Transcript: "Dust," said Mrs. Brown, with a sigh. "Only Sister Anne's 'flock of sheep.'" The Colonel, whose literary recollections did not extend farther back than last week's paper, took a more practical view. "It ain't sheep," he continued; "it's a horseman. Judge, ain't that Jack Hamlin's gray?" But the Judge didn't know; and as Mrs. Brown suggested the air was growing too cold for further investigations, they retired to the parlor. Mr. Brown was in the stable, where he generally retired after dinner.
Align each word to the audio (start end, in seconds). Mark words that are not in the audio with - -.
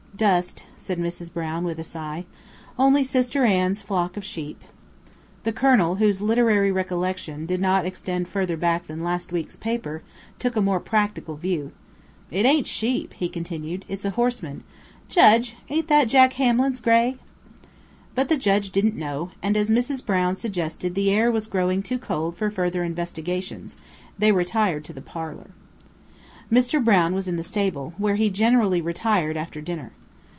"Dust," 0.21 0.61
said 0.77 0.99
Mrs. 0.99 1.33
Brown, 1.33 1.63
with 1.63 1.79
a 1.79 1.83
sigh. 1.83 2.25
"Only 2.77 3.03
Sister 3.03 3.43
Anne's 3.43 3.81
'flock 3.81 4.15
of 4.17 4.23
sheep.'" 4.23 4.61
The 5.45 5.51
Colonel, 5.51 5.95
whose 5.95 6.21
literary 6.21 6.71
recollections 6.71 7.47
did 7.47 7.59
not 7.59 7.87
extend 7.87 8.27
farther 8.27 8.55
back 8.55 8.85
than 8.85 8.99
last 9.03 9.31
week's 9.31 9.55
paper, 9.55 10.03
took 10.37 10.55
a 10.55 10.61
more 10.61 10.79
practical 10.79 11.37
view. 11.37 11.71
"It 12.29 12.45
ain't 12.45 12.67
sheep," 12.67 13.13
he 13.13 13.29
continued; 13.29 13.83
"it's 13.87 14.05
a 14.05 14.11
horseman. 14.11 14.63
Judge, 15.09 15.55
ain't 15.69 15.87
that 15.87 16.07
Jack 16.07 16.33
Hamlin's 16.33 16.81
gray?" 16.81 17.15
But 18.13 18.29
the 18.29 18.37
Judge 18.37 18.69
didn't 18.69 18.95
know; 18.95 19.31
and 19.41 19.57
as 19.57 19.71
Mrs. 19.71 20.05
Brown 20.05 20.35
suggested 20.35 20.93
the 20.93 21.09
air 21.09 21.31
was 21.31 21.47
growing 21.47 21.81
too 21.81 21.97
cold 21.97 22.37
for 22.37 22.51
further 22.51 22.83
investigations, 22.83 23.75
they 24.19 24.31
retired 24.31 24.83
to 24.85 24.93
the 24.93 25.01
parlor. 25.01 25.49
Mr. 26.51 26.83
Brown 26.83 27.15
was 27.15 27.27
in 27.27 27.37
the 27.37 27.43
stable, 27.43 27.95
where 27.97 28.17
he 28.17 28.29
generally 28.29 28.81
retired 28.81 29.35
after 29.35 29.61
dinner. 29.61 29.93